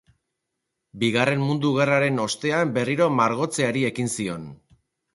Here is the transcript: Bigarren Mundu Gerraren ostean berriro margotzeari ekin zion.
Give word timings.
Bigarren 1.03 1.43
Mundu 1.51 1.75
Gerraren 1.77 2.19
ostean 2.25 2.75
berriro 2.81 3.13
margotzeari 3.21 3.89
ekin 3.95 4.15
zion. 4.19 4.53